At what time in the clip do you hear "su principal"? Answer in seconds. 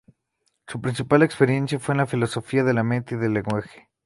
0.67-1.21